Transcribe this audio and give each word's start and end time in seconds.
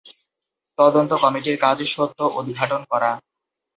তদন্ত 0.77 1.11
কমিটির 1.23 1.57
কাজ 1.57 1.77
সত্য 1.87 2.19
উদ্ঘাটন 2.39 2.81
করা। 2.91 3.11